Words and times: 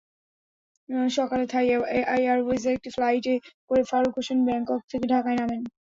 সকালে 1.11 1.45
থাই 1.51 1.65
এয়ারওয়েজের 2.15 2.75
একটি 2.77 2.89
ফ্লাইটে 2.95 3.33
করে 3.69 3.81
ফারুক 3.89 4.13
হোসেন 4.17 4.39
ব্যাংকক 4.47 4.81
থেকে 4.91 5.05
ঢাকায় 5.13 5.37
নামেন। 5.39 5.61